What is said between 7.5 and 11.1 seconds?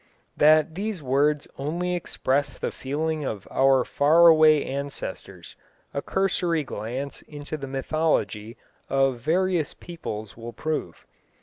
the mythology of various peoples will prove.